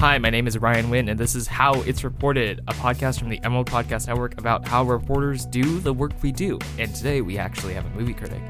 Hi, 0.00 0.16
my 0.16 0.30
name 0.30 0.46
is 0.46 0.56
Ryan 0.56 0.88
Wynn, 0.88 1.10
and 1.10 1.20
this 1.20 1.34
is 1.34 1.46
How 1.46 1.74
It's 1.82 2.04
Reported, 2.04 2.60
a 2.66 2.72
podcast 2.72 3.18
from 3.18 3.28
the 3.28 3.38
Emerald 3.44 3.70
Podcast 3.70 4.06
Network 4.06 4.40
about 4.40 4.66
how 4.66 4.82
reporters 4.82 5.44
do 5.44 5.78
the 5.78 5.92
work 5.92 6.12
we 6.22 6.32
do. 6.32 6.58
And 6.78 6.94
today 6.94 7.20
we 7.20 7.36
actually 7.36 7.74
have 7.74 7.84
a 7.84 7.90
movie 7.90 8.14
critic. 8.14 8.40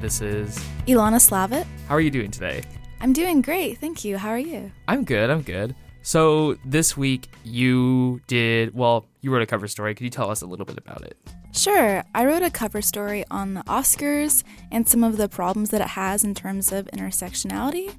This 0.00 0.20
is. 0.20 0.58
Ilana 0.88 1.20
Slavitt. 1.20 1.64
How 1.86 1.94
are 1.94 2.00
you 2.00 2.10
doing 2.10 2.32
today? 2.32 2.64
I'm 3.00 3.12
doing 3.12 3.40
great, 3.40 3.78
thank 3.78 4.04
you. 4.04 4.18
How 4.18 4.30
are 4.30 4.38
you? 4.40 4.72
I'm 4.88 5.04
good, 5.04 5.30
I'm 5.30 5.42
good. 5.42 5.76
So 6.02 6.58
this 6.64 6.96
week 6.96 7.28
you 7.44 8.20
did, 8.26 8.74
well, 8.74 9.06
you 9.20 9.32
wrote 9.32 9.42
a 9.42 9.46
cover 9.46 9.68
story. 9.68 9.94
Could 9.94 10.02
you 10.02 10.10
tell 10.10 10.28
us 10.28 10.42
a 10.42 10.46
little 10.46 10.66
bit 10.66 10.76
about 10.76 11.02
it? 11.02 11.16
Sure. 11.52 12.02
I 12.16 12.26
wrote 12.26 12.42
a 12.42 12.50
cover 12.50 12.82
story 12.82 13.24
on 13.30 13.54
the 13.54 13.62
Oscars 13.62 14.42
and 14.72 14.88
some 14.88 15.04
of 15.04 15.18
the 15.18 15.28
problems 15.28 15.70
that 15.70 15.80
it 15.80 15.90
has 15.90 16.24
in 16.24 16.34
terms 16.34 16.72
of 16.72 16.86
intersectionality. 16.86 17.94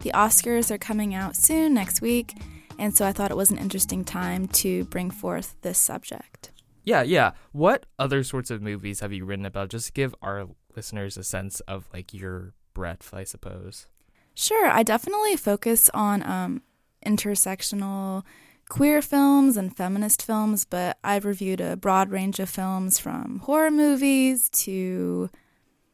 The 0.00 0.12
Oscars 0.12 0.70
are 0.70 0.78
coming 0.78 1.14
out 1.14 1.36
soon, 1.36 1.74
next 1.74 2.00
week, 2.00 2.34
and 2.78 2.96
so 2.96 3.06
I 3.06 3.12
thought 3.12 3.30
it 3.30 3.36
was 3.36 3.50
an 3.50 3.58
interesting 3.58 4.04
time 4.04 4.48
to 4.48 4.84
bring 4.84 5.10
forth 5.10 5.56
this 5.60 5.78
subject. 5.78 6.50
Yeah, 6.84 7.02
yeah. 7.02 7.32
What 7.52 7.86
other 7.98 8.24
sorts 8.24 8.50
of 8.50 8.62
movies 8.62 9.00
have 9.00 9.12
you 9.12 9.24
written 9.24 9.44
about? 9.44 9.68
Just 9.68 9.86
to 9.86 9.92
give 9.92 10.14
our 10.22 10.46
listeners 10.74 11.16
a 11.16 11.22
sense 11.24 11.60
of 11.60 11.88
like 11.92 12.14
your 12.14 12.54
breadth, 12.72 13.12
I 13.12 13.24
suppose. 13.24 13.86
Sure. 14.34 14.68
I 14.68 14.82
definitely 14.82 15.36
focus 15.36 15.90
on 15.92 16.22
um, 16.22 16.62
intersectional 17.04 18.24
queer 18.70 19.02
films 19.02 19.56
and 19.56 19.76
feminist 19.76 20.22
films, 20.22 20.64
but 20.64 20.96
I've 21.04 21.26
reviewed 21.26 21.60
a 21.60 21.76
broad 21.76 22.10
range 22.10 22.38
of 22.40 22.48
films 22.48 22.98
from 22.98 23.40
horror 23.40 23.70
movies 23.70 24.48
to 24.50 25.28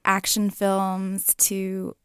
action 0.04 0.50
films 0.50 1.34
to 1.34 1.96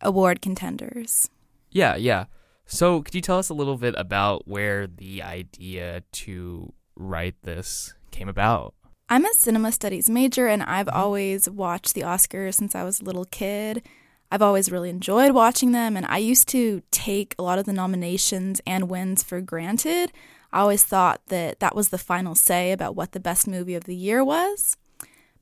award 0.00 0.40
contenders. 0.40 1.28
Yeah, 1.74 1.96
yeah. 1.96 2.26
So, 2.64 3.02
could 3.02 3.14
you 3.14 3.20
tell 3.20 3.38
us 3.38 3.50
a 3.50 3.54
little 3.54 3.76
bit 3.76 3.94
about 3.98 4.48
where 4.48 4.86
the 4.86 5.22
idea 5.22 6.02
to 6.12 6.72
write 6.96 7.34
this 7.42 7.92
came 8.10 8.28
about? 8.28 8.74
I'm 9.10 9.26
a 9.26 9.34
cinema 9.34 9.70
studies 9.70 10.08
major 10.08 10.46
and 10.46 10.62
I've 10.62 10.86
mm-hmm. 10.86 10.98
always 10.98 11.50
watched 11.50 11.92
the 11.92 12.00
Oscars 12.00 12.54
since 12.54 12.74
I 12.74 12.84
was 12.84 13.00
a 13.00 13.04
little 13.04 13.26
kid. 13.26 13.82
I've 14.30 14.40
always 14.40 14.72
really 14.72 14.88
enjoyed 14.88 15.32
watching 15.32 15.72
them, 15.72 15.96
and 15.96 16.06
I 16.06 16.16
used 16.18 16.48
to 16.48 16.82
take 16.90 17.36
a 17.38 17.42
lot 17.42 17.58
of 17.58 17.66
the 17.66 17.72
nominations 17.72 18.60
and 18.66 18.88
wins 18.88 19.22
for 19.22 19.40
granted. 19.40 20.10
I 20.52 20.60
always 20.60 20.82
thought 20.82 21.20
that 21.26 21.60
that 21.60 21.76
was 21.76 21.90
the 21.90 21.98
final 21.98 22.34
say 22.34 22.72
about 22.72 22.96
what 22.96 23.12
the 23.12 23.20
best 23.20 23.46
movie 23.46 23.74
of 23.74 23.84
the 23.84 23.94
year 23.94 24.24
was. 24.24 24.76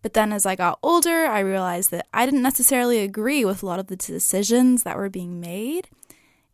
But 0.03 0.15
then 0.15 0.33
as 0.33 0.45
I 0.45 0.57
got 0.57 0.81
older, 0.83 1.27
I 1.27 1.41
realized 1.41 1.91
that 1.93 2.09
I 2.13 2.27
didn't 2.27 2.43
necessarily 2.43 2.99
agree 2.99 3.45
with 3.45 3.63
a 3.63 3.67
lot 3.67 3.79
of 3.79 3.87
the 3.87 3.97
decisions 3.97 4.83
that 4.83 4.97
were 4.97 5.09
being 5.09 5.41
made. 5.41 5.89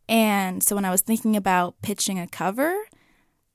And 0.08 0.62
so 0.62 0.74
when 0.74 0.84
I 0.84 0.90
was 0.90 1.02
thinking 1.02 1.36
about 1.36 1.80
pitching 1.82 2.18
a 2.18 2.26
cover, 2.26 2.74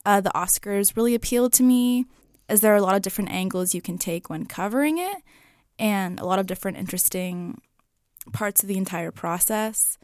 uh, 0.06 0.22
the 0.22 0.32
Oscars 0.32 0.95
really 0.95 1.16
appealed 1.16 1.54
to 1.54 1.64
me, 1.64 2.06
as 2.48 2.62
there 2.62 2.73
are 2.73 2.78
a 2.78 2.82
lot 2.82 2.95
of 2.95 3.02
different 3.02 3.32
angles 3.32 3.73
you 3.73 3.82
can 3.82 3.98
take 3.98 4.30
when 4.30 4.45
covering 4.45 4.98
it, 4.98 5.18
and 5.80 6.20
a 6.20 6.26
lot 6.26 6.40
of 6.40 6.45
different 6.45 6.78
interesting 6.78 7.60
parts 8.32 8.62
of 8.62 8.70
the 8.70 8.78
entire 8.78 9.12
process. 9.12 9.98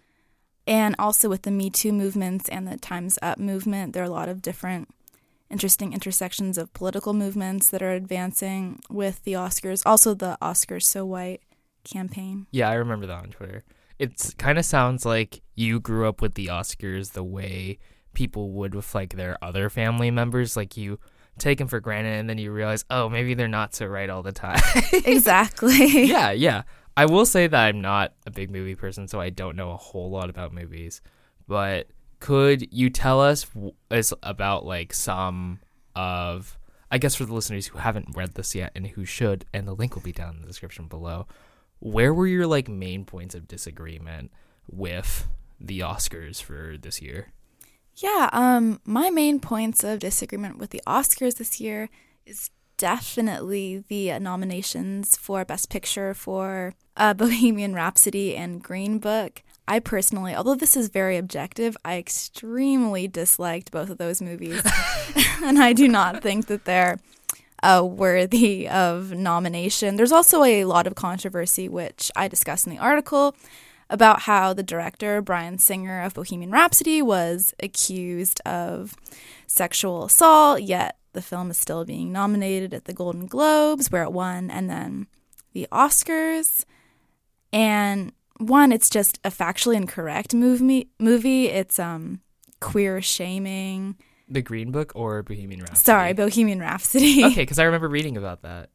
And 0.65 0.95
also 0.99 1.29
with 1.29 1.43
the 1.43 1.51
Me 1.51 1.69
Too 1.69 1.91
movements 1.91 2.49
and 2.49 2.67
the 2.67 2.77
Time's 2.77 3.19
Up 3.21 3.37
movement, 3.37 3.93
there 3.93 4.03
are 4.03 4.07
a 4.07 4.09
lot 4.09 4.29
of 4.29 4.41
different 4.41 4.89
interesting 5.49 5.93
intersections 5.93 6.57
of 6.57 6.73
political 6.73 7.13
movements 7.13 7.69
that 7.69 7.81
are 7.81 7.91
advancing 7.91 8.79
with 8.89 9.23
the 9.23 9.33
Oscars. 9.33 9.81
Also, 9.85 10.13
the 10.13 10.37
Oscars 10.41 10.83
So 10.83 11.05
White 11.05 11.41
campaign. 11.83 12.45
Yeah, 12.51 12.69
I 12.69 12.75
remember 12.75 13.07
that 13.07 13.23
on 13.23 13.29
Twitter. 13.29 13.63
It 13.99 14.33
kind 14.37 14.57
of 14.57 14.65
sounds 14.65 15.05
like 15.05 15.41
you 15.55 15.79
grew 15.79 16.07
up 16.07 16.21
with 16.21 16.35
the 16.35 16.47
Oscars 16.47 17.11
the 17.11 17.23
way 17.23 17.77
people 18.13 18.51
would 18.51 18.73
with 18.73 18.95
like 18.95 19.15
their 19.15 19.37
other 19.43 19.69
family 19.69 20.09
members. 20.09 20.55
Like 20.55 20.77
you 20.77 20.99
take 21.37 21.57
them 21.57 21.67
for 21.67 21.79
granted 21.79 22.19
and 22.19 22.29
then 22.29 22.37
you 22.37 22.51
realize, 22.51 22.85
oh, 22.89 23.09
maybe 23.09 23.33
they're 23.33 23.47
not 23.47 23.75
so 23.75 23.85
right 23.85 24.09
all 24.09 24.23
the 24.23 24.31
time. 24.31 24.59
exactly. 24.93 26.05
yeah, 26.05 26.31
yeah. 26.31 26.63
I 26.95 27.05
will 27.05 27.25
say 27.25 27.47
that 27.47 27.65
I'm 27.65 27.81
not 27.81 28.13
a 28.25 28.31
big 28.31 28.51
movie 28.51 28.75
person, 28.75 29.07
so 29.07 29.21
I 29.21 29.29
don't 29.29 29.55
know 29.55 29.71
a 29.71 29.77
whole 29.77 30.09
lot 30.09 30.29
about 30.29 30.53
movies. 30.53 31.01
But 31.47 31.87
could 32.19 32.73
you 32.73 32.89
tell 32.89 33.21
us 33.21 33.45
is 33.89 34.13
about 34.21 34.65
like 34.65 34.93
some 34.93 35.59
of 35.95 36.57
I 36.91 36.97
guess 36.97 37.15
for 37.15 37.25
the 37.25 37.33
listeners 37.33 37.67
who 37.67 37.77
haven't 37.77 38.17
read 38.17 38.33
this 38.33 38.55
yet 38.55 38.71
and 38.75 38.87
who 38.87 39.05
should, 39.05 39.45
and 39.53 39.67
the 39.67 39.75
link 39.75 39.95
will 39.95 40.01
be 40.01 40.11
down 40.11 40.35
in 40.35 40.41
the 40.41 40.47
description 40.47 40.87
below. 40.87 41.27
Where 41.79 42.13
were 42.13 42.27
your 42.27 42.47
like 42.47 42.67
main 42.67 43.05
points 43.05 43.35
of 43.35 43.47
disagreement 43.47 44.31
with 44.67 45.27
the 45.59 45.79
Oscars 45.79 46.41
for 46.41 46.75
this 46.79 47.01
year? 47.01 47.31
Yeah, 47.95 48.29
um, 48.31 48.79
my 48.85 49.09
main 49.09 49.39
points 49.39 49.83
of 49.83 49.99
disagreement 49.99 50.57
with 50.57 50.69
the 50.69 50.81
Oscars 50.87 51.35
this 51.35 51.59
year 51.59 51.89
is 52.25 52.49
definitely 52.77 53.83
the 53.89 54.17
nominations 54.19 55.17
for 55.17 55.43
Best 55.43 55.69
Picture 55.69 56.13
for 56.13 56.73
uh, 56.95 57.13
Bohemian 57.15 57.73
Rhapsody 57.73 58.35
and 58.35 58.63
Green 58.63 58.99
Book. 58.99 59.43
I 59.67 59.79
personally, 59.79 60.33
although 60.33 60.55
this 60.55 60.75
is 60.75 60.89
very 60.89 61.17
objective, 61.17 61.77
I 61.85 61.97
extremely 61.97 63.07
disliked 63.07 63.69
both 63.69 63.91
of 63.91 63.99
those 63.99 64.21
movies. 64.21 64.63
and 65.43 65.59
I 65.59 65.73
do 65.73 65.87
not 65.87 66.23
think 66.23 66.47
that 66.47 66.65
they're 66.65 66.97
uh, 67.63 67.83
worthy 67.85 68.67
of 68.67 69.11
nomination. 69.11 69.95
There's 69.95 70.11
also 70.11 70.43
a 70.43 70.65
lot 70.65 70.87
of 70.87 70.95
controversy, 70.95 71.69
which 71.69 72.11
I 72.15 72.27
discuss 72.27 72.65
in 72.65 72.71
the 72.71 72.79
article, 72.79 73.35
about 73.89 74.21
how 74.21 74.53
the 74.53 74.63
director, 74.63 75.21
Bryan 75.21 75.57
Singer 75.57 76.01
of 76.01 76.13
Bohemian 76.13 76.51
Rhapsody, 76.51 77.01
was 77.01 77.53
accused 77.61 78.39
of 78.45 78.95
sexual 79.47 80.05
assault, 80.05 80.61
yet 80.61 80.97
the 81.13 81.21
film 81.21 81.49
is 81.49 81.57
still 81.57 81.85
being 81.85 82.11
nominated 82.11 82.73
at 82.73 82.85
the 82.85 82.93
Golden 82.93 83.25
Globes, 83.25 83.91
where 83.91 84.03
it 84.03 84.11
won, 84.11 84.51
and 84.51 84.69
then 84.69 85.07
the 85.53 85.67
Oscars. 85.71 86.65
And 87.51 88.13
one, 88.37 88.71
it's 88.71 88.89
just 88.89 89.19
a 89.23 89.31
factually 89.31 89.75
incorrect 89.75 90.33
movie. 90.33 90.89
Movie. 90.99 91.47
It's 91.47 91.79
um 91.79 92.21
queer 92.59 93.01
shaming. 93.01 93.97
The 94.29 94.41
Green 94.41 94.71
Book 94.71 94.91
or 94.95 95.23
Bohemian 95.23 95.61
Rhapsody? 95.61 95.79
Sorry, 95.79 96.13
Bohemian 96.13 96.59
Rhapsody. 96.59 97.23
okay, 97.25 97.41
because 97.41 97.59
I 97.59 97.63
remember 97.63 97.87
reading 97.87 98.17
about 98.17 98.43
that. 98.43 98.69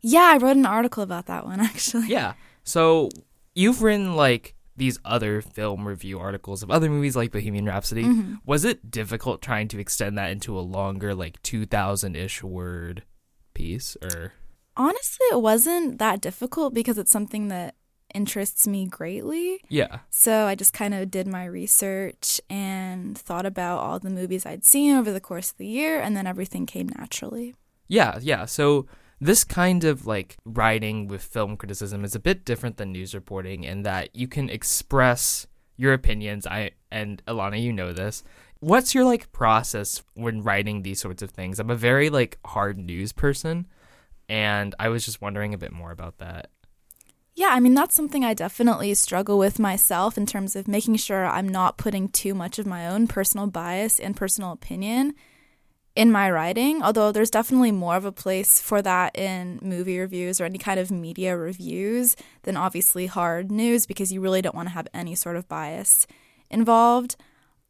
Yeah, 0.00 0.30
I 0.32 0.36
wrote 0.36 0.56
an 0.56 0.66
article 0.66 1.02
about 1.02 1.26
that 1.26 1.44
one 1.44 1.60
actually. 1.72 2.08
Yeah. 2.08 2.34
So 2.64 3.10
you've 3.54 3.82
written 3.82 4.16
like 4.16 4.54
these 4.76 4.98
other 5.04 5.42
film 5.42 5.86
review 5.86 6.18
articles 6.18 6.62
of 6.62 6.70
other 6.70 6.88
movies 6.88 7.16
like 7.16 7.32
Bohemian 7.32 7.66
Rhapsody. 7.66 8.04
Mm-hmm. 8.04 8.34
Was 8.46 8.64
it 8.64 8.90
difficult 8.90 9.42
trying 9.42 9.68
to 9.68 9.80
extend 9.80 10.16
that 10.18 10.30
into 10.30 10.56
a 10.58 10.60
longer, 10.60 11.14
like 11.14 11.42
2000 11.42 12.16
ish 12.16 12.42
word 12.42 13.02
piece? 13.54 13.96
Or 14.00 14.34
honestly, 14.76 15.26
it 15.32 15.42
wasn't 15.42 15.98
that 15.98 16.20
difficult 16.20 16.74
because 16.74 16.96
it's 16.96 17.10
something 17.10 17.48
that 17.48 17.74
interests 18.14 18.66
me 18.66 18.86
greatly. 18.86 19.60
Yeah. 19.68 20.00
So 20.10 20.46
I 20.46 20.54
just 20.54 20.72
kind 20.72 20.94
of 20.94 21.10
did 21.10 21.26
my 21.26 21.44
research 21.44 22.40
and 22.48 23.16
thought 23.16 23.46
about 23.46 23.78
all 23.78 23.98
the 23.98 24.10
movies 24.10 24.46
I'd 24.46 24.64
seen 24.64 24.96
over 24.96 25.12
the 25.12 25.20
course 25.20 25.50
of 25.50 25.58
the 25.58 25.66
year, 25.66 26.00
and 26.00 26.16
then 26.16 26.26
everything 26.26 26.66
came 26.66 26.88
naturally. 26.88 27.54
Yeah, 27.88 28.18
yeah. 28.20 28.44
So 28.44 28.86
this 29.20 29.44
kind 29.44 29.84
of 29.84 30.06
like 30.06 30.36
writing 30.44 31.08
with 31.08 31.22
film 31.22 31.56
criticism 31.56 32.04
is 32.04 32.14
a 32.14 32.20
bit 32.20 32.44
different 32.44 32.76
than 32.76 32.92
news 32.92 33.14
reporting 33.14 33.64
in 33.64 33.82
that 33.82 34.14
you 34.14 34.28
can 34.28 34.48
express 34.48 35.46
your 35.76 35.92
opinions. 35.92 36.46
I 36.46 36.72
and 36.90 37.22
Ilana, 37.26 37.60
you 37.60 37.72
know 37.72 37.92
this. 37.92 38.22
What's 38.60 38.94
your 38.94 39.04
like 39.04 39.30
process 39.32 40.02
when 40.14 40.42
writing 40.42 40.82
these 40.82 41.00
sorts 41.00 41.22
of 41.22 41.30
things? 41.30 41.58
I'm 41.58 41.70
a 41.70 41.76
very 41.76 42.10
like 42.10 42.38
hard 42.44 42.78
news 42.78 43.12
person, 43.12 43.66
and 44.28 44.74
I 44.78 44.88
was 44.88 45.04
just 45.04 45.20
wondering 45.20 45.54
a 45.54 45.58
bit 45.58 45.72
more 45.72 45.90
about 45.90 46.18
that. 46.18 46.50
Yeah, 47.38 47.50
I 47.52 47.60
mean, 47.60 47.74
that's 47.74 47.94
something 47.94 48.24
I 48.24 48.34
definitely 48.34 48.92
struggle 48.94 49.38
with 49.38 49.60
myself 49.60 50.18
in 50.18 50.26
terms 50.26 50.56
of 50.56 50.66
making 50.66 50.96
sure 50.96 51.24
I'm 51.24 51.48
not 51.48 51.78
putting 51.78 52.08
too 52.08 52.34
much 52.34 52.58
of 52.58 52.66
my 52.66 52.88
own 52.88 53.06
personal 53.06 53.46
bias 53.46 54.00
and 54.00 54.16
personal 54.16 54.50
opinion 54.50 55.14
in 55.94 56.10
my 56.10 56.28
writing, 56.32 56.82
although 56.82 57.12
there's 57.12 57.30
definitely 57.30 57.70
more 57.70 57.94
of 57.94 58.04
a 58.04 58.10
place 58.10 58.60
for 58.60 58.82
that 58.82 59.16
in 59.16 59.60
movie 59.62 60.00
reviews 60.00 60.40
or 60.40 60.46
any 60.46 60.58
kind 60.58 60.80
of 60.80 60.90
media 60.90 61.36
reviews 61.36 62.16
than 62.42 62.56
obviously 62.56 63.06
hard 63.06 63.52
news 63.52 63.86
because 63.86 64.12
you 64.12 64.20
really 64.20 64.42
don't 64.42 64.56
want 64.56 64.66
to 64.66 64.74
have 64.74 64.88
any 64.92 65.14
sort 65.14 65.36
of 65.36 65.46
bias 65.46 66.08
involved. 66.50 67.14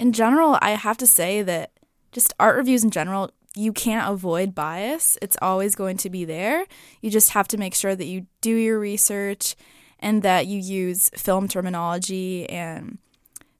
In 0.00 0.14
general, 0.14 0.56
I 0.62 0.70
have 0.70 0.96
to 0.96 1.06
say 1.06 1.42
that 1.42 1.72
just 2.10 2.32
art 2.40 2.56
reviews 2.56 2.84
in 2.84 2.90
general, 2.90 3.32
you 3.56 3.72
can't 3.72 4.10
avoid 4.10 4.54
bias. 4.54 5.18
It's 5.22 5.36
always 5.42 5.74
going 5.74 5.96
to 5.98 6.10
be 6.10 6.24
there. 6.24 6.66
You 7.00 7.10
just 7.10 7.30
have 7.30 7.48
to 7.48 7.58
make 7.58 7.74
sure 7.74 7.96
that 7.96 8.04
you 8.06 8.26
do 8.40 8.54
your 8.54 8.78
research 8.78 9.56
and 9.98 10.22
that 10.22 10.46
you 10.46 10.58
use 10.58 11.10
film 11.10 11.48
terminology 11.48 12.48
and 12.48 12.98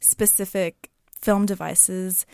specific 0.01 0.91
film 1.21 1.47
devices 1.47 2.27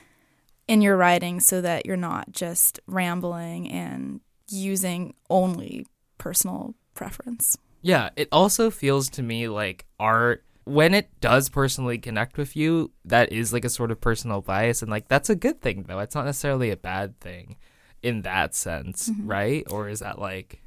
in 0.68 0.82
your 0.82 0.96
writing 0.96 1.40
so 1.40 1.60
that 1.60 1.86
you're 1.86 1.96
not 1.96 2.32
just 2.32 2.80
rambling 2.86 3.70
and 3.70 4.20
using 4.48 5.14
only 5.30 5.86
personal 6.18 6.74
preference. 6.94 7.56
Yeah, 7.82 8.10
it 8.16 8.28
also 8.32 8.70
feels 8.70 9.08
to 9.10 9.22
me 9.22 9.48
like 9.48 9.84
art 9.98 10.44
when 10.64 10.94
it 10.94 11.08
does 11.20 11.48
personally 11.48 11.98
connect 11.98 12.36
with 12.38 12.56
you, 12.56 12.90
that 13.04 13.32
is 13.32 13.52
like 13.52 13.64
a 13.64 13.68
sort 13.70 13.90
of 13.90 14.00
personal 14.00 14.40
bias, 14.40 14.82
and 14.82 14.90
like 14.90 15.08
that's 15.08 15.30
a 15.30 15.36
good 15.36 15.60
thing 15.60 15.84
though. 15.86 15.98
It's 16.00 16.14
not 16.14 16.24
necessarily 16.24 16.70
a 16.70 16.76
bad 16.76 17.20
thing 17.20 17.56
in 18.02 18.22
that 18.22 18.54
sense, 18.54 19.08
Mm-hmm. 19.10 19.26
right? 19.26 19.64
Or 19.70 19.88
is 19.88 20.00
that 20.00 20.18
like 20.18 20.60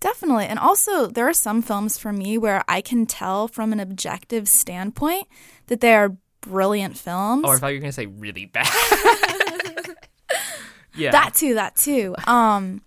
Definitely. 0.00 0.46
And 0.46 0.60
also, 0.60 1.08
there 1.08 1.28
are 1.28 1.32
some 1.34 1.60
films 1.60 1.98
for 1.98 2.12
me 2.12 2.38
where 2.38 2.62
I 2.68 2.80
can 2.80 3.04
tell 3.04 3.48
from 3.48 3.72
an 3.72 3.80
objective 3.80 4.48
standpoint 4.48 5.26
that 5.66 5.80
they 5.80 5.92
are 5.92 6.16
brilliant 6.40 6.96
films. 6.96 7.42
Oh, 7.44 7.50
I 7.50 7.56
thought 7.56 7.68
you 7.68 7.78
were 7.78 7.80
gonna 7.80 7.92
say 7.92 8.06
really 8.06 8.46
bad. 8.46 8.68
yeah. 10.94 11.10
That 11.10 11.34
too, 11.34 11.54
that 11.54 11.74
too. 11.76 12.14
Um, 12.26 12.82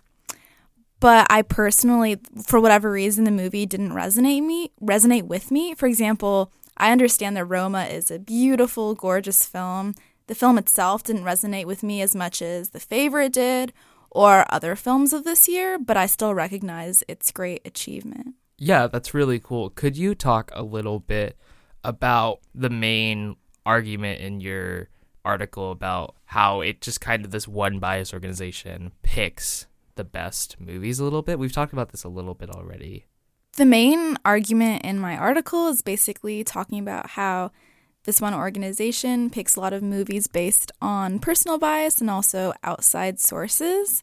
but 1.02 1.26
I 1.30 1.42
personally, 1.42 2.20
for 2.46 2.60
whatever 2.60 2.88
reason, 2.92 3.24
the 3.24 3.32
movie 3.32 3.66
didn't 3.66 3.90
resonate 3.90 4.44
me 4.44 4.70
resonate 4.80 5.24
with 5.24 5.50
me. 5.50 5.74
For 5.74 5.86
example, 5.86 6.52
I 6.76 6.92
understand 6.92 7.36
that 7.36 7.46
Roma 7.46 7.86
is 7.86 8.08
a 8.08 8.20
beautiful, 8.20 8.94
gorgeous 8.94 9.44
film. 9.44 9.96
The 10.28 10.36
film 10.36 10.58
itself 10.58 11.02
didn't 11.02 11.24
resonate 11.24 11.64
with 11.64 11.82
me 11.82 12.02
as 12.02 12.14
much 12.14 12.40
as 12.40 12.70
The 12.70 12.78
Favorite 12.78 13.32
did, 13.32 13.72
or 14.12 14.46
other 14.48 14.76
films 14.76 15.12
of 15.12 15.24
this 15.24 15.48
year. 15.48 15.76
But 15.76 15.96
I 15.96 16.06
still 16.06 16.34
recognize 16.34 17.02
its 17.08 17.32
great 17.32 17.62
achievement. 17.64 18.36
Yeah, 18.56 18.86
that's 18.86 19.12
really 19.12 19.40
cool. 19.40 19.70
Could 19.70 19.96
you 19.96 20.14
talk 20.14 20.52
a 20.54 20.62
little 20.62 21.00
bit 21.00 21.36
about 21.82 22.38
the 22.54 22.70
main 22.70 23.34
argument 23.66 24.20
in 24.20 24.40
your 24.40 24.88
article 25.24 25.72
about 25.72 26.14
how 26.26 26.60
it 26.60 26.80
just 26.80 27.00
kind 27.00 27.24
of 27.24 27.32
this 27.32 27.48
one 27.48 27.80
bias 27.80 28.14
organization 28.14 28.92
picks 29.02 29.66
the 29.94 30.04
best 30.04 30.60
movies 30.60 30.98
a 30.98 31.04
little 31.04 31.22
bit? 31.22 31.38
We've 31.38 31.52
talked 31.52 31.72
about 31.72 31.90
this 31.90 32.04
a 32.04 32.08
little 32.08 32.34
bit 32.34 32.50
already. 32.50 33.06
The 33.56 33.66
main 33.66 34.16
argument 34.24 34.84
in 34.84 34.98
my 34.98 35.16
article 35.16 35.68
is 35.68 35.82
basically 35.82 36.42
talking 36.42 36.78
about 36.78 37.10
how 37.10 37.50
this 38.04 38.20
one 38.20 38.34
organization 38.34 39.30
picks 39.30 39.56
a 39.56 39.60
lot 39.60 39.72
of 39.72 39.82
movies 39.82 40.26
based 40.26 40.72
on 40.80 41.18
personal 41.18 41.58
bias 41.58 42.00
and 42.00 42.10
also 42.10 42.52
outside 42.64 43.20
sources. 43.20 44.02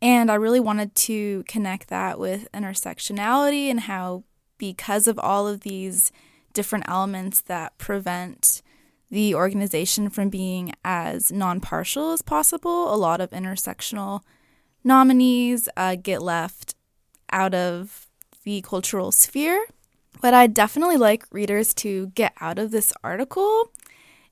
And 0.00 0.30
I 0.30 0.34
really 0.36 0.60
wanted 0.60 0.94
to 0.94 1.44
connect 1.46 1.88
that 1.88 2.18
with 2.18 2.50
intersectionality 2.52 3.68
and 3.70 3.80
how, 3.80 4.24
because 4.56 5.06
of 5.06 5.18
all 5.18 5.46
of 5.46 5.60
these 5.60 6.12
different 6.54 6.88
elements 6.88 7.42
that 7.42 7.76
prevent 7.76 8.62
the 9.10 9.34
organization 9.34 10.08
from 10.08 10.30
being 10.30 10.72
as 10.84 11.30
non 11.30 11.60
partial 11.60 12.12
as 12.12 12.22
possible, 12.22 12.94
a 12.94 12.96
lot 12.96 13.20
of 13.20 13.30
intersectional 13.30 14.20
nominees 14.84 15.68
uh, 15.76 15.96
get 15.96 16.22
left 16.22 16.74
out 17.30 17.54
of 17.54 18.06
the 18.44 18.62
cultural 18.62 19.12
sphere. 19.12 19.64
What 20.20 20.34
I'd 20.34 20.54
definitely 20.54 20.96
like 20.96 21.24
readers 21.30 21.72
to 21.74 22.08
get 22.08 22.34
out 22.40 22.58
of 22.58 22.70
this 22.70 22.92
article 23.02 23.70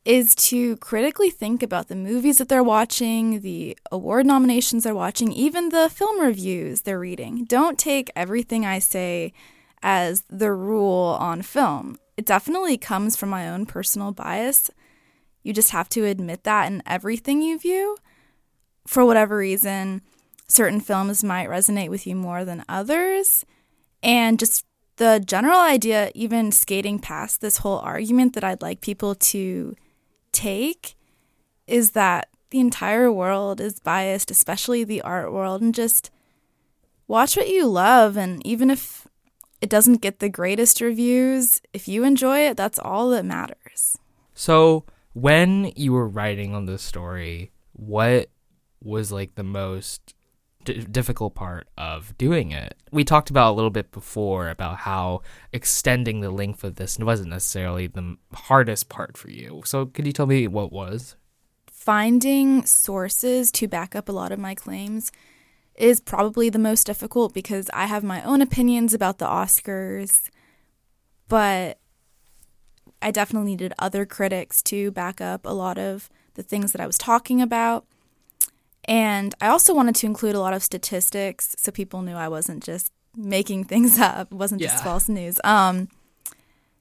is 0.05 0.35
to 0.35 0.77
critically 0.79 1.31
think 1.31 1.62
about 1.62 1.89
the 1.89 1.97
movies 1.97 2.39
that 2.39 2.49
they're 2.49 2.62
watching, 2.62 3.41
the 3.41 3.77
award 3.93 4.27
nominations 4.27 4.85
they're 4.85 4.95
watching, 4.95 5.33
even 5.33 5.69
the 5.69 5.91
film 5.91 6.21
reviews 6.21 6.83
they're 6.83 6.99
reading. 6.99 7.44
Don't 7.44 7.79
take 7.79 8.11
everything 8.17 8.65
I 8.65 8.79
say 8.79 9.33
as 9.83 10.25
the 10.29 10.53
rule 10.53 11.17
on 11.21 11.43
film. 11.43 11.99
It 12.17 12.27
definitely 12.27 12.79
comes 12.79 13.17
from 13.17 13.29
my 13.29 13.49
own 13.49 13.67
personal 13.67 14.12
bias. 14.12 14.71
You 15.43 15.53
just 15.53 15.71
have 15.71 15.89
to 15.91 16.05
admit 16.05 16.44
that 16.44 16.67
in 16.67 16.83
everything 16.87 17.43
you 17.43 17.59
view. 17.59 17.97
For 18.87 19.05
whatever 19.05 19.37
reason, 19.37 20.03
certain 20.49 20.81
films 20.81 21.23
might 21.23 21.49
resonate 21.49 21.91
with 21.91 22.06
you 22.06 22.17
more 22.17 22.45
than 22.45 22.65
others. 22.69 23.45
And 24.03 24.39
just 24.39 24.65
the 24.97 25.23
general 25.25 25.61
idea, 25.61 26.11
even 26.15 26.50
skating 26.50 26.99
past 26.99 27.41
this 27.41 27.59
whole 27.59 27.79
argument 27.79 28.35
that 28.35 28.45
I'd 28.45 28.62
like 28.62 28.81
people 28.81 29.15
to 29.15 29.77
take, 30.33 30.95
is 31.67 31.93
that 31.93 32.29
the 32.50 32.61
entire 32.61 33.12
world 33.12 33.61
is 33.61 33.79
biased, 33.81 34.31
especially 34.31 34.85
the 34.85 35.03
art 35.03 35.33
world, 35.33 35.61
and 35.61 35.75
just 35.75 36.11
watch 37.06 37.37
what 37.37 37.49
you 37.49 37.67
love. 37.67 38.17
And 38.17 38.44
even 38.47 38.71
if 38.71 39.06
it 39.61 39.69
doesn't 39.69 40.01
get 40.01 40.19
the 40.19 40.29
greatest 40.29 40.81
reviews, 40.81 41.61
if 41.73 41.89
you 41.89 42.05
enjoy 42.05 42.41
it, 42.41 42.56
that's 42.56 42.79
all 42.79 43.11
that 43.11 43.25
matters. 43.25 43.99
So, 44.35 44.85
when 45.12 45.73
you 45.75 45.93
were 45.93 46.06
writing 46.06 46.55
on 46.55 46.67
this 46.67 46.83
story, 46.83 47.51
what 47.73 48.31
was 48.83 49.11
like 49.11 49.35
the 49.35 49.43
most 49.43 50.15
d- 50.64 50.84
difficult 50.90 51.34
part 51.34 51.69
of 51.76 52.16
doing 52.19 52.52
it? 52.52 52.76
We 52.90 53.05
talked 53.05 53.31
about 53.31 53.52
a 53.52 53.56
little 53.56 53.70
bit 53.70 53.90
before 53.90 54.49
about 54.49 54.78
how 54.78 55.22
extending 55.52 56.20
the 56.20 56.31
length 56.31 56.64
of 56.64 56.76
this 56.76 56.99
wasn't 56.99 57.31
necessarily 57.31 57.87
the 57.87 58.16
hardest 58.34 58.88
part 58.88 59.16
for 59.16 59.31
you. 59.31 59.62
So, 59.64 59.87
could 59.87 60.06
you 60.06 60.12
tell 60.12 60.26
me 60.26 60.46
what 60.46 60.72
was? 60.72 61.16
Finding 61.70 62.66
sources 62.66 63.50
to 63.52 63.69
back 63.69 63.94
up 63.96 64.08
a 64.08 64.12
lot 64.12 64.32
of 64.32 64.38
my 64.38 64.55
claims 64.55 65.10
is 65.75 66.00
probably 66.00 66.50
the 66.50 66.58
most 66.58 66.84
difficult 66.84 67.32
because 67.32 67.70
I 67.72 67.87
have 67.87 68.02
my 68.02 68.22
own 68.22 68.43
opinions 68.43 68.93
about 68.93 69.19
the 69.19 69.26
Oscars, 69.26 70.28
but 71.28 71.78
I 73.00 73.10
definitely 73.10 73.52
needed 73.52 73.72
other 73.78 74.05
critics 74.05 74.60
to 74.64 74.90
back 74.90 75.20
up 75.20 75.46
a 75.46 75.55
lot 75.55 75.78
of 75.78 76.10
the 76.34 76.43
things 76.43 76.72
that 76.72 76.81
I 76.81 76.87
was 76.87 76.99
talking 76.99 77.40
about. 77.40 77.87
And 78.88 79.35
I 79.40 79.49
also 79.49 79.75
wanted 79.75 79.94
to 79.96 80.06
include 80.06 80.35
a 80.35 80.40
lot 80.40 80.55
of 80.55 80.62
statistics 80.62 81.55
so 81.58 81.70
people 81.70 82.02
knew 82.02 82.14
I 82.14 82.29
wasn't 82.29 82.64
just 82.64 82.90
making 83.14 83.64
things 83.64 83.99
up, 84.11 84.32
it 84.32 84.35
wasn't 84.35 84.62
Yeah. 84.62 84.69
just 84.69 84.82
false 84.82 85.08
news. 85.08 85.38
Um, 85.44 85.88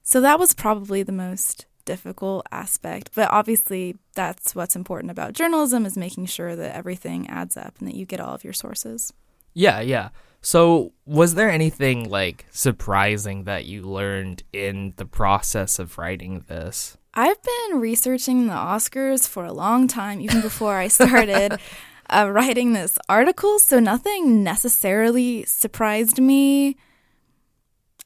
so 0.03 0.21
that 0.21 0.39
was 0.39 0.53
probably 0.53 1.03
the 1.03 1.11
most 1.11 1.65
difficult 1.83 2.45
aspect. 2.51 3.09
But 3.13 3.29
obviously, 3.31 3.97
that's 4.15 4.55
what's 4.55 4.75
important 4.75 5.11
about 5.11 5.33
journalism 5.33 5.85
is 5.85 5.97
making 5.97 6.27
sure 6.27 6.55
that 6.55 6.75
everything 6.75 7.29
adds 7.29 7.57
up 7.57 7.75
and 7.79 7.87
that 7.87 7.95
you 7.95 8.05
get 8.05 8.19
all 8.21 8.33
of 8.33 8.43
your 8.43 8.53
sources. 8.53 9.11
Yeah, 9.53 9.81
yeah. 9.81 10.09
So, 10.41 10.93
was 11.05 11.33
there 11.33 11.49
anything 11.49 12.09
like 12.09 12.45
surprising 12.51 13.45
that 13.45 13.65
you 13.65 13.81
learned 13.81 14.43
in 14.53 14.93
the 14.97 15.05
process 15.05 15.79
of 15.79 15.97
writing 15.97 16.45
this? 16.47 16.95
I've 17.15 17.41
been 17.41 17.79
researching 17.79 18.45
the 18.47 18.53
Oscars 18.53 19.27
for 19.27 19.43
a 19.45 19.51
long 19.51 19.87
time, 19.87 20.21
even 20.21 20.39
before 20.41 20.75
I 20.75 20.87
started 20.89 21.57
uh, 22.09 22.29
writing 22.31 22.73
this 22.73 22.97
article, 23.09 23.59
so 23.59 23.79
nothing 23.79 24.43
necessarily 24.43 25.43
surprised 25.45 26.19
me. 26.19 26.77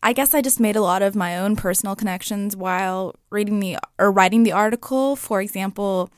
I 0.03 0.13
guess 0.13 0.33
I 0.33 0.42
just 0.42 0.59
made 0.59 0.75
a 0.75 0.81
lot 0.81 1.01
of 1.01 1.15
my 1.15 1.38
own 1.38 1.56
personal 1.56 1.95
connections 1.95 2.56
while 2.56 3.15
reading 3.30 3.59
the 3.59 3.77
or 4.00 4.12
writing 4.12 4.44
the 4.44 4.51
article. 4.51 5.15
For 5.15 5.42
example, 5.42 6.09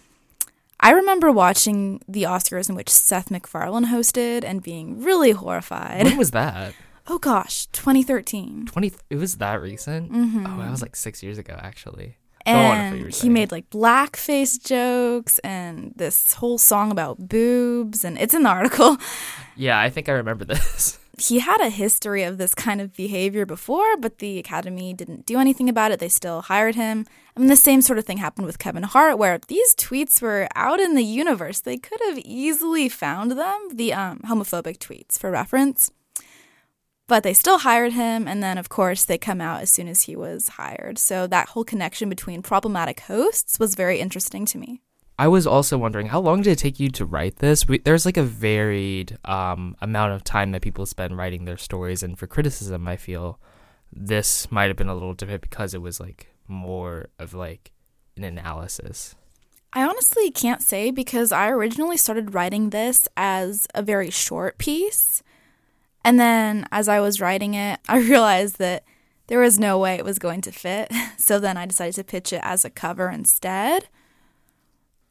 I 0.80 0.92
remember 0.92 1.32
watching 1.32 2.02
the 2.08 2.24
Oscars 2.24 2.70
in 2.70 2.76
which 2.76 2.90
Seth 2.90 3.30
MacFarlane 3.30 3.88
hosted 3.88 4.44
and 4.46 4.64
being 4.64 5.02
really 5.02 5.32
horrified. 5.32 6.06
When 6.06 6.18
was 6.18 6.32
that? 6.32 6.74
Oh 7.08 7.18
gosh, 7.18 7.66
2013. 7.68 8.68
20 8.68 8.94
it 9.10 9.16
was 9.18 9.36
that 9.38 9.62
recent? 9.62 10.12
Mm-hmm. 10.12 10.46
Oh, 10.46 10.64
that 10.64 10.72
was 10.72 10.82
like 10.82 10.96
6 10.96 11.22
years 11.22 11.38
ago 11.38 11.58
actually. 11.62 12.18
Go 12.46 12.52
on, 12.52 12.58
I 12.58 12.90
thought 12.90 12.98
and 12.98 13.14
he 13.14 13.30
made 13.30 13.52
like 13.52 13.70
blackface 13.70 14.64
jokes 14.64 15.40
and 15.40 15.94
this 15.96 16.34
whole 16.34 16.58
song 16.58 16.92
about 16.92 17.30
boobs 17.30 18.04
and 18.04 18.18
it's 18.18 18.34
in 18.34 18.44
the 18.44 18.50
article. 18.50 18.98
Yeah, 19.56 19.80
I 19.80 19.90
think 19.90 20.10
I 20.10 20.14
remember 20.14 20.46
this. 20.46 21.00
he 21.18 21.40
had 21.40 21.62
a 21.62 21.70
history 21.70 22.24
of 22.24 22.38
this 22.38 22.56
kind 22.56 22.82
of 22.82 22.94
behavior 22.96 23.46
before 23.46 23.96
but 23.98 24.18
the 24.18 24.40
academy 24.40 24.94
didn't 24.94 25.26
do 25.26 25.40
anything 25.40 25.70
about 25.70 25.92
it. 25.92 26.00
They 26.00 26.10
still 26.10 26.42
hired 26.42 26.76
him. 26.76 27.06
I 27.36 27.40
mean 27.40 27.50
the 27.50 27.56
same 27.56 27.82
sort 27.82 28.00
of 28.00 28.06
thing 28.06 28.18
happened 28.18 28.46
with 28.46 28.60
Kevin 28.60 28.84
Hart 28.84 29.18
where 29.18 29.40
these 29.48 29.74
tweets 29.76 30.22
were 30.22 30.50
out 30.56 30.80
in 30.80 30.96
the 30.96 31.04
universe. 31.04 31.62
They 31.62 31.78
could 31.78 32.00
have 32.08 32.20
easily 32.20 32.90
found 32.90 33.32
them 33.32 33.70
the 33.74 33.94
um, 33.94 34.20
homophobic 34.26 34.80
tweets 34.80 35.18
for 35.18 35.32
reference 35.32 35.92
but 37.08 37.24
they 37.24 37.34
still 37.34 37.60
hired 37.60 37.94
him 37.94 38.28
and 38.28 38.42
then 38.42 38.58
of 38.58 38.70
course 38.70 39.06
they 39.06 39.18
come 39.18 39.42
out 39.42 39.62
as 39.62 39.70
soon 39.70 39.88
as 39.88 40.04
he 40.04 40.16
was 40.16 40.50
hired 40.50 40.98
so 40.98 41.28
that 41.28 41.50
whole 41.50 41.64
connection 41.64 42.10
between 42.10 42.42
problematic 42.42 43.02
hosts 43.02 43.60
was 43.60 43.76
very 43.76 44.00
interesting 44.00 44.46
to 44.46 44.58
me 44.58 44.82
I 45.18 45.28
was 45.28 45.46
also 45.46 45.78
wondering 45.78 46.08
how 46.08 46.20
long 46.20 46.42
did 46.42 46.52
it 46.52 46.58
take 46.58 46.80
you 46.80 46.90
to 46.90 47.06
write 47.06 47.36
this? 47.38 47.68
We, 47.68 47.78
there's 47.78 48.06
like 48.06 48.18
a 48.18 48.24
varied 48.24 49.18
um, 49.26 49.76
amount 49.80 50.14
of 50.14 50.24
time 50.24 50.52
that 50.52 50.64
people 50.64 50.88
spend 50.88 51.16
writing 51.18 51.46
their 51.46 51.56
stories, 51.56 52.02
and 52.02 52.18
for 52.18 52.26
criticism, 52.26 52.88
I 52.88 52.98
feel 52.98 53.40
this 53.92 54.52
might 54.52 54.70
have 54.70 54.76
been 54.76 54.90
a 54.90 54.94
little 54.94 55.14
different 55.14 55.42
because 55.42 55.76
it 55.76 55.82
was 55.82 56.00
like 56.00 56.34
more 56.48 57.10
of 57.20 57.34
like 57.34 57.72
an 58.18 58.24
analysis. 58.24 59.16
I 59.72 59.84
honestly 59.84 60.32
can't 60.32 60.62
say 60.62 60.92
because 60.92 61.32
I 61.32 61.50
originally 61.50 61.98
started 61.98 62.34
writing 62.34 62.70
this 62.70 63.08
as 63.16 63.68
a 63.74 63.82
very 63.82 64.10
short 64.10 64.58
piece. 64.58 65.24
And 66.04 66.20
then 66.20 66.68
as 66.72 66.88
I 66.88 67.00
was 67.00 67.22
writing 67.22 67.54
it, 67.54 67.80
I 67.88 68.00
realized 68.00 68.58
that 68.60 68.84
there 69.28 69.40
was 69.40 69.58
no 69.58 69.80
way 69.80 69.96
it 69.96 70.06
was 70.06 70.20
going 70.20 70.42
to 70.42 70.52
fit. 70.52 70.92
So 71.16 71.40
then 71.40 71.56
I 71.56 71.66
decided 71.66 71.96
to 71.96 72.04
pitch 72.04 72.34
it 72.34 72.42
as 72.44 72.66
a 72.66 72.70
cover 72.70 73.10
instead. 73.10 73.88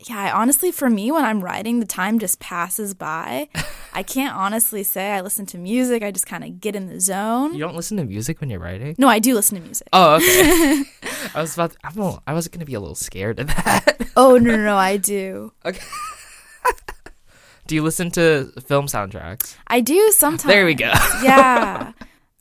Yeah, 0.00 0.18
I, 0.18 0.30
honestly, 0.30 0.70
for 0.70 0.90
me, 0.90 1.11
when 1.11 1.25
I'm 1.25 1.42
writing, 1.42 1.80
the 1.80 1.87
time 1.87 2.18
just 2.18 2.38
passes 2.38 2.92
by. 2.92 3.49
I 3.94 4.02
can't 4.02 4.37
honestly 4.37 4.82
say 4.82 5.12
I 5.12 5.22
listen 5.22 5.46
to 5.46 5.58
music. 5.58 6.02
I 6.02 6.11
just 6.11 6.26
kind 6.26 6.44
of 6.44 6.61
get 6.61 6.76
in 6.76 6.88
the 6.88 7.00
zone. 7.00 7.54
You 7.54 7.61
don't 7.61 7.76
listen 7.76 7.96
to 7.96 8.04
music 8.04 8.42
when 8.42 8.50
you're 8.50 8.61
writing? 8.61 8.94
No, 8.99 9.08
I 9.08 9.20
do 9.20 9.34
listen 9.34 9.56
to 9.56 9.64
music. 9.64 9.88
Oh, 9.94 10.16
okay. 10.16 10.82
I 11.34 11.40
was 11.40 11.54
about. 11.54 11.70
To, 11.72 11.78
I'm 11.84 11.99
a, 11.99 12.22
I 12.26 12.34
was 12.34 12.46
gonna 12.49 12.66
be 12.66 12.75
a 12.75 12.80
little 12.80 12.94
scared 12.94 13.38
of 13.40 13.46
that. 13.46 14.11
Oh 14.16 14.37
no, 14.37 14.50
no, 14.50 14.64
no, 14.64 14.76
I 14.76 14.99
do. 14.99 15.52
okay. 15.64 15.80
Do 17.66 17.75
you 17.75 17.83
listen 17.83 18.11
to 18.12 18.52
film 18.66 18.87
soundtracks? 18.87 19.57
I 19.69 19.81
do 19.81 20.11
sometimes. 20.12 20.45
There 20.52 20.64
we 20.66 20.75
go. 20.75 20.87
yeah. 21.23 21.92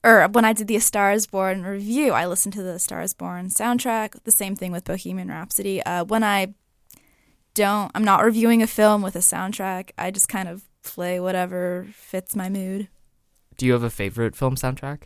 Or 0.04 0.28
when 0.30 0.46
I 0.46 0.54
did 0.54 0.68
the 0.68 0.76
A 0.76 0.82
Star 0.82 1.12
Is 1.12 1.28
Born 1.28 1.64
review, 1.64 2.12
I 2.12 2.26
listened 2.26 2.54
to 2.54 2.64
the 2.64 2.80
Star 2.80 3.02
Is 3.02 3.14
Born 3.14 3.48
soundtrack. 3.50 4.24
The 4.24 4.32
same 4.32 4.56
thing 4.56 4.72
with 4.72 4.84
Bohemian 4.84 5.28
Rhapsody. 5.30 5.82
Uh, 5.84 6.04
when 6.06 6.24
I 6.24 6.56
don't, 7.54 7.92
I'm 7.94 8.04
not 8.04 8.24
reviewing 8.24 8.64
a 8.64 8.68
film 8.68 9.02
with 9.04 9.16
a 9.16 9.20
soundtrack. 9.20 9.92
I 9.98 10.10
just 10.10 10.28
kind 10.28 10.50
of 10.50 10.64
play 10.84 11.20
whatever 11.20 11.88
fits 11.94 12.36
my 12.36 12.50
mood. 12.50 12.88
Do 13.58 13.68
you 13.68 13.74
have 13.74 13.84
a 13.84 13.90
favorite 13.92 14.36
film 14.36 14.56
soundtrack? 14.56 15.04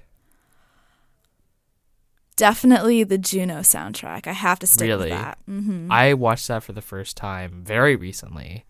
Definitely 2.37 3.03
the 3.03 3.17
Juno 3.17 3.59
soundtrack. 3.59 4.27
I 4.27 4.33
have 4.33 4.59
to 4.59 4.67
stick 4.67 4.87
Really? 4.87 5.09
with 5.09 5.19
that. 5.19 5.37
hmm 5.45 5.89
I 5.91 6.13
watched 6.13 6.47
that 6.49 6.63
for 6.63 6.73
the 6.73 6.81
first 6.81 7.15
time 7.15 7.61
very 7.63 7.95
recently. 7.95 8.65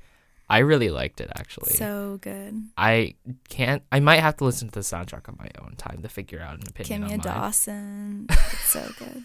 I 0.49 0.59
really 0.59 0.89
liked 0.89 1.21
it 1.21 1.31
actually. 1.35 1.73
So 1.73 2.19
good. 2.21 2.63
I 2.77 3.15
can't. 3.49 3.83
I 3.91 3.99
might 3.99 4.19
have 4.19 4.37
to 4.37 4.45
listen 4.45 4.67
to 4.69 4.73
the 4.73 4.81
soundtrack 4.81 5.27
on 5.27 5.37
my 5.39 5.49
own 5.61 5.75
time 5.77 6.01
to 6.03 6.09
figure 6.09 6.39
out 6.39 6.55
an 6.55 6.63
opinion 6.69 7.03
Kimya 7.03 7.13
on. 7.13 7.19
Dawson. 7.19 8.27
It's 8.31 8.69
so 8.69 8.87
good. 8.99 9.23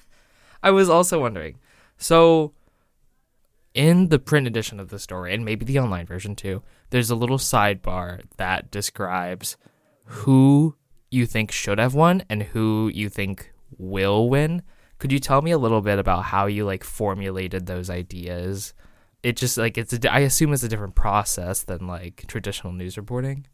I 0.62 0.71
was 0.71 0.89
also 0.89 1.21
wondering. 1.21 1.57
So, 1.99 2.53
in 3.75 4.09
the 4.09 4.19
print 4.19 4.47
edition 4.47 4.81
of 4.81 4.89
the 4.89 4.99
story, 4.99 5.35
and 5.35 5.45
maybe 5.45 5.65
the 5.65 5.79
online 5.79 6.07
version 6.07 6.35
too, 6.35 6.62
there's 6.91 7.11
a 7.11 7.15
little 7.15 7.39
sidebar 7.39 8.23
that 8.39 8.71
describes 8.71 9.57
who 10.05 10.77
you 11.11 11.27
think 11.27 11.53
should 11.53 11.79
have 11.79 11.95
won 11.95 12.23
and 12.31 12.43
who 12.45 12.91
you 12.95 13.09
think 13.09 13.53
will 13.77 14.29
win. 14.29 14.62
Could 14.99 15.12
you 15.12 15.19
tell 15.19 15.43
me 15.43 15.50
a 15.50 15.59
little 15.59 15.81
bit 15.81 15.99
about 15.99 16.25
how 16.25 16.47
you 16.47 16.65
like 16.65 16.85
formulated 16.85 17.67
those 17.67 17.91
ideas? 17.91 18.75
It 19.23 19.37
just 19.37 19.59
like 19.59 19.77
it's 19.77 19.93
a, 19.93 20.12
I 20.12 20.21
assume 20.21 20.53
it's 20.53 20.62
a 20.62 20.69
different 20.69 20.95
process 20.95 21.62
than 21.62 21.87
like 21.87 22.25
traditional 22.27 22.73
news 22.73 22.97
reporting. 22.97 23.47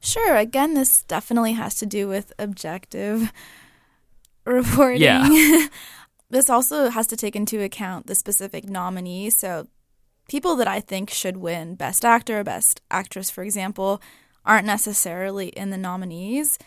Sure. 0.00 0.36
Again, 0.36 0.74
this 0.74 1.02
definitely 1.02 1.52
has 1.54 1.74
to 1.76 1.86
do 1.86 2.06
with 2.06 2.32
objective 2.38 3.32
reporting. 4.44 5.02
Yeah. 5.02 5.66
this 6.30 6.48
also 6.48 6.90
has 6.90 7.06
to 7.08 7.16
take 7.16 7.34
into 7.34 7.60
account 7.62 8.06
the 8.06 8.14
specific 8.14 8.68
nominee. 8.68 9.30
So, 9.30 9.66
people 10.28 10.56
that 10.56 10.68
I 10.68 10.80
think 10.80 11.10
should 11.10 11.38
win 11.38 11.74
Best 11.74 12.04
Actor, 12.04 12.44
Best 12.44 12.80
Actress, 12.90 13.30
for 13.30 13.42
example, 13.42 14.00
aren't 14.44 14.66
necessarily 14.66 15.48
in 15.48 15.70
the 15.70 15.78
nominees. 15.78 16.58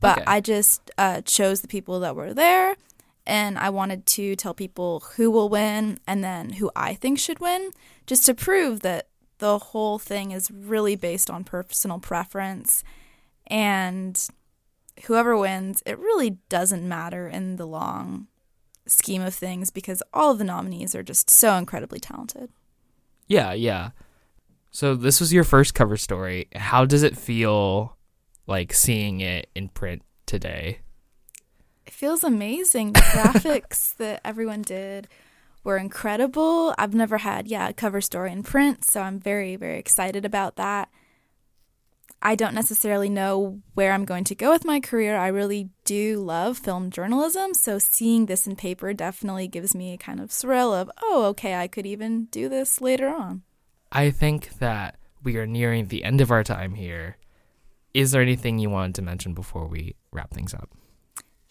But 0.00 0.18
Okay. 0.18 0.24
I 0.26 0.40
just 0.40 0.90
uh, 0.98 1.20
chose 1.22 1.60
the 1.62 1.68
people 1.68 2.00
that 2.00 2.14
were 2.16 2.34
there, 2.34 2.76
and 3.26 3.58
I 3.58 3.70
wanted 3.70 4.06
to 4.06 4.36
tell 4.36 4.54
people 4.54 5.00
who 5.16 5.30
will 5.30 5.48
win 5.48 5.98
and 6.06 6.22
then 6.22 6.50
who 6.50 6.70
I 6.76 6.94
think 6.94 7.18
should 7.18 7.40
win, 7.40 7.70
just 8.06 8.24
to 8.26 8.34
prove 8.34 8.80
that 8.80 9.08
the 9.38 9.58
whole 9.58 9.98
thing 9.98 10.30
is 10.30 10.50
really 10.50 10.96
based 10.96 11.30
on 11.30 11.44
personal 11.44 11.98
preference. 11.98 12.82
And 13.48 14.18
whoever 15.04 15.36
wins, 15.36 15.82
it 15.84 15.98
really 15.98 16.38
doesn't 16.48 16.88
matter 16.88 17.28
in 17.28 17.56
the 17.56 17.66
long 17.66 18.28
scheme 18.86 19.22
of 19.22 19.34
things 19.34 19.70
because 19.70 20.02
all 20.14 20.30
of 20.30 20.38
the 20.38 20.44
nominees 20.44 20.94
are 20.94 21.02
just 21.02 21.28
so 21.28 21.56
incredibly 21.56 21.98
talented. 21.98 22.50
Yeah, 23.26 23.52
yeah. 23.52 23.90
So 24.70 24.94
this 24.94 25.20
was 25.20 25.32
your 25.32 25.44
first 25.44 25.74
cover 25.74 25.96
story. 25.96 26.48
How 26.54 26.84
does 26.84 27.02
it 27.02 27.16
feel 27.16 27.96
like 28.46 28.72
seeing 28.72 29.20
it 29.20 29.48
in 29.54 29.68
print 29.68 30.02
today? 30.26 30.80
It 31.86 31.92
feels 31.92 32.24
amazing. 32.24 32.92
The 32.92 33.00
graphics 33.14 33.96
that 33.96 34.20
everyone 34.24 34.62
did 34.62 35.08
were 35.64 35.76
incredible. 35.76 36.74
I've 36.78 36.94
never 36.94 37.18
had, 37.18 37.48
yeah, 37.48 37.68
a 37.68 37.72
cover 37.72 38.00
story 38.00 38.32
in 38.32 38.42
print, 38.42 38.84
so 38.84 39.02
I'm 39.02 39.18
very, 39.18 39.56
very 39.56 39.78
excited 39.78 40.24
about 40.24 40.56
that. 40.56 40.88
I 42.22 42.34
don't 42.34 42.54
necessarily 42.54 43.08
know 43.08 43.60
where 43.74 43.92
I'm 43.92 44.04
going 44.04 44.24
to 44.24 44.34
go 44.34 44.50
with 44.50 44.64
my 44.64 44.80
career. 44.80 45.16
I 45.16 45.28
really 45.28 45.68
do 45.84 46.18
love 46.18 46.58
film 46.58 46.90
journalism, 46.90 47.52
so 47.54 47.78
seeing 47.78 48.26
this 48.26 48.46
in 48.46 48.56
paper 48.56 48.92
definitely 48.92 49.48
gives 49.48 49.74
me 49.74 49.92
a 49.92 49.98
kind 49.98 50.20
of 50.20 50.30
thrill 50.30 50.72
of, 50.72 50.90
oh, 51.02 51.26
okay, 51.26 51.54
I 51.54 51.68
could 51.68 51.86
even 51.86 52.24
do 52.26 52.48
this 52.48 52.80
later 52.80 53.08
on. 53.08 53.42
I 53.92 54.10
think 54.10 54.58
that 54.58 54.98
we 55.22 55.36
are 55.36 55.46
nearing 55.46 55.86
the 55.86 56.04
end 56.04 56.20
of 56.20 56.30
our 56.30 56.42
time 56.42 56.74
here. 56.74 57.18
Is 57.92 58.12
there 58.12 58.22
anything 58.22 58.58
you 58.58 58.70
wanted 58.70 58.94
to 58.96 59.02
mention 59.02 59.34
before 59.34 59.66
we 59.66 59.94
wrap 60.10 60.32
things 60.32 60.54
up? 60.54 60.70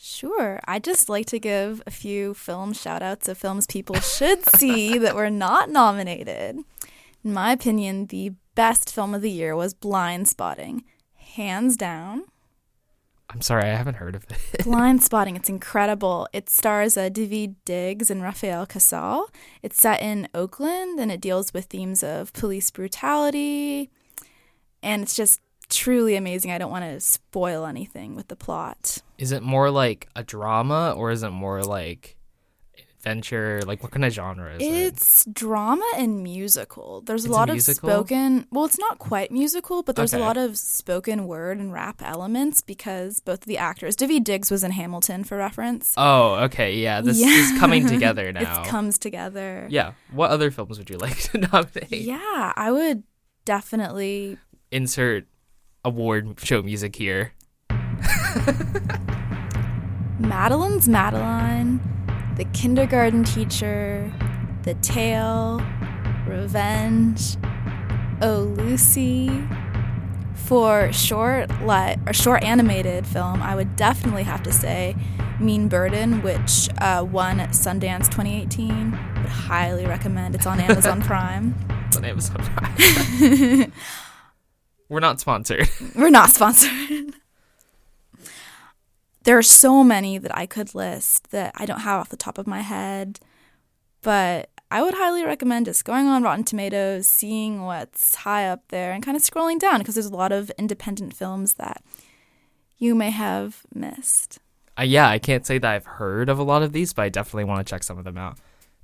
Sure. 0.08 0.60
I'd 0.66 0.84
just 0.84 1.10
like 1.10 1.26
to 1.28 1.40
give 1.40 1.82
a 1.88 1.92
few 1.92 2.36
film 2.36 2.74
shout 2.74 3.02
outs 3.02 3.28
of 3.28 3.40
films 3.40 3.66
people 3.66 3.96
should 3.96 4.46
see 4.46 4.98
that 5.00 5.16
were 5.16 5.32
not 5.32 5.72
nominated. 5.72 6.60
In 7.24 7.34
my 7.34 7.52
opinion, 7.52 8.06
the 8.06 8.34
best 8.54 8.94
film 8.94 9.16
of 9.16 9.24
the 9.24 9.32
year 9.32 9.56
was 9.56 9.74
Blindspotting. 9.74 10.84
Hands 11.16 11.76
down. 11.76 12.26
I'm 13.32 13.42
sorry, 13.42 13.64
I 13.64 13.74
haven't 13.74 13.96
heard 13.96 14.14
of 14.14 14.26
it. 14.26 14.38
Blindspotting, 14.60 15.36
it's 15.36 15.50
incredible. 15.50 16.28
It 16.32 16.52
stars 16.52 16.98
uh, 16.98 17.10
Daveed 17.10 17.56
Diggs 17.66 18.12
and 18.12 18.22
Rafael 18.22 18.68
Casal. 18.68 19.32
It's 19.64 19.82
set 19.82 20.04
in 20.04 20.28
Oakland 20.36 21.00
and 21.00 21.12
it 21.12 21.20
deals 21.20 21.52
with 21.52 21.66
themes 21.66 22.04
of 22.04 22.32
police 22.34 22.70
brutality. 22.70 23.90
And 24.84 25.02
it's 25.02 25.16
just 25.16 25.42
truly 25.68 26.16
amazing. 26.16 26.52
I 26.52 26.60
don't 26.60 26.70
want 26.70 26.86
to 26.86 27.00
spoil 27.00 27.66
anything 27.66 28.14
with 28.14 28.28
the 28.28 28.36
plot. 28.36 29.02
Is 29.18 29.32
it 29.32 29.44
more 29.44 29.70
like 29.72 30.08
a 30.16 30.24
drama 30.24 30.94
or 30.98 31.12
is 31.12 31.24
it 31.24 31.30
more 31.30 31.64
like 31.64 32.18
adventure? 32.98 33.62
Like 33.66 33.82
what 33.84 33.92
kind 33.92 34.04
of 34.04 34.12
genre 34.12 34.56
is 34.56 34.62
it? 34.62 34.66
It's 34.66 35.26
drama 35.26 35.86
and 35.98 36.24
musical. 36.24 37.02
There's 37.02 37.24
a 37.24 37.28
It's 37.28 37.36
a 37.36 37.38
lot 37.38 37.50
of 37.50 37.62
spoken. 37.62 38.48
Well, 38.52 38.66
it's 38.66 38.80
not 38.80 38.98
quite 39.00 39.32
musical, 39.32 39.84
but 39.84 39.96
there's 39.96 40.14
Okay. 40.14 40.22
a 40.22 40.26
lot 40.26 40.38
of 40.38 40.58
spoken 40.58 41.28
word 41.28 41.60
and 41.60 41.72
rap 41.72 42.02
elements 42.04 42.62
because 42.62 43.20
both 43.20 43.40
of 43.44 43.46
the 43.46 43.58
actors, 43.58 43.96
Daveed 43.96 44.24
Diggs 44.24 44.50
was 44.52 44.64
in 44.64 44.72
Hamilton 44.72 45.24
for 45.24 45.38
reference. 45.38 45.94
Oh, 45.98 46.36
okay, 46.46 46.76
yeah. 46.76 47.02
This 47.02 47.20
Yeah. 47.20 47.28
is 47.30 47.60
coming 47.60 47.88
together 47.96 48.32
now. 48.34 48.64
It 48.64 48.68
comes 48.68 48.98
together. 48.98 49.68
yeah. 49.70 49.94
What 50.12 50.32
other 50.32 50.52
films 50.52 50.78
would 50.78 50.90
you 50.90 50.98
like 50.98 51.18
to 51.32 51.38
nominate? 51.54 51.92
Yeah, 51.92 52.54
I 52.56 52.72
would 52.72 53.04
definitely. 53.46 54.38
Insert 54.72 55.28
award 55.86 56.40
show 56.44 56.62
music 56.64 56.96
here. 56.96 57.34
Madeline's 60.20 60.88
Madeline, 60.88 61.80
The 62.38 62.46
Kindergarten 62.46 63.24
Teacher, 63.24 64.12
The 64.64 64.74
Tale, 64.76 65.62
Revenge, 66.28 67.38
Oh 68.22 68.54
Lucy. 68.58 69.30
For 70.36 70.92
short, 70.94 71.50
li- 71.66 71.96
or 72.06 72.14
short 72.14 72.44
animated 72.44 73.08
film, 73.08 73.42
I 73.42 73.56
would 73.56 73.76
definitely 73.76 74.24
have 74.24 74.44
to 74.44 74.52
say 74.52 74.96
Mean 75.40 75.68
Burden, 75.68 76.22
which 76.22 76.70
uh, 76.78 77.04
won 77.10 77.40
at 77.40 77.50
Sundance 77.50 78.06
2018. 78.12 78.92
Would 78.92 79.26
highly 79.26 79.88
recommend. 79.88 80.36
It's 80.36 80.46
on 80.46 80.60
Amazon 80.60 81.02
Prime. 81.02 81.56
It's 81.88 81.98
on 81.98 82.06
Amazon 82.06 82.38
Prime. 82.44 83.72
We're 84.90 85.00
not 85.00 85.20
sponsored. 85.20 85.68
We're 85.96 86.12
not 86.12 86.30
sponsored. 86.30 86.72
There 89.26 89.38
are 89.38 89.44
so 89.44 89.84
many 89.84 90.18
that 90.18 90.36
I 90.36 90.46
could 90.46 90.74
list 90.74 91.32
that 91.32 91.52
I 91.56 91.66
don't 91.66 91.82
have 91.82 92.00
off 92.00 92.10
the 92.10 92.16
top 92.16 92.38
of 92.38 92.48
my 92.48 92.62
head, 92.62 93.20
but 94.02 94.50
I 94.72 94.82
would 94.84 94.94
highly 94.94 95.26
recommend 95.26 95.66
just 95.66 95.84
going 95.84 96.08
on 96.08 96.24
Rotten 96.24 96.44
Tomatoes, 96.44 97.08
seeing 97.08 97.64
what's 97.64 98.16
high 98.16 98.48
up 98.48 98.64
there, 98.70 98.94
and 98.94 99.04
kind 99.04 99.18
of 99.18 99.24
scrolling 99.24 99.60
down 99.60 99.80
because 99.80 99.96
there's 99.96 100.06
a 100.06 100.16
lot 100.16 100.32
of 100.32 100.52
independent 100.58 101.16
films 101.16 101.56
that 101.56 101.84
you 102.78 102.94
may 102.94 103.10
have 103.10 103.64
missed. 103.74 104.40
Uh, 104.78 104.84
yeah, 104.84 105.10
I 105.10 105.18
can't 105.18 105.46
say 105.46 105.58
that 105.58 105.72
I've 105.72 105.86
heard 105.86 106.30
of 106.30 106.38
a 106.38 106.44
lot 106.44 106.62
of 106.62 106.72
these, 106.72 106.94
but 106.94 107.04
I 107.04 107.10
definitely 107.10 107.46
want 107.46 107.66
to 107.66 107.70
check 107.70 107.84
some 107.84 107.98
of 107.98 108.04
them 108.04 108.18
out. 108.18 108.38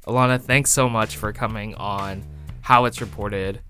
Alana, 0.08 0.42
thanks 0.42 0.72
so 0.72 0.90
much 0.90 1.18
for 1.18 1.32
coming 1.32 1.76
on 1.76 2.24
How 2.62 2.86
It's 2.86 3.00
Reported. 3.00 3.62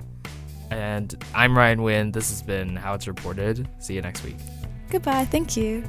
And 0.69 1.21
I'm 1.35 1.57
Ryan 1.57 1.81
Wynn. 1.81 2.11
This 2.13 2.29
has 2.29 2.41
been 2.41 2.77
How 2.77 2.93
It's 2.93 3.07
Reported. 3.07 3.67
See 3.79 3.95
you 3.95 4.01
next 4.01 4.23
week. 4.23 4.37
Goodbye. 4.89 5.25
Thank 5.25 5.57
you. 5.57 5.83